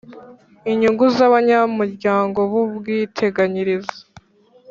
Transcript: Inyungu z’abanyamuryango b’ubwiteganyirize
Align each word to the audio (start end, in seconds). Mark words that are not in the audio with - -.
Inyungu 0.71 1.05
z’abanyamuryango 1.15 2.39
b’ubwiteganyirize 2.51 3.97